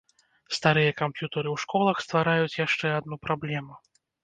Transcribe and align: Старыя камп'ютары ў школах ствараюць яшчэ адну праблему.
Старыя 0.57 0.93
камп'ютары 1.01 1.49
ў 1.51 1.57
школах 1.65 2.03
ствараюць 2.07 2.59
яшчэ 2.65 2.87
адну 2.99 3.21
праблему. 3.29 3.81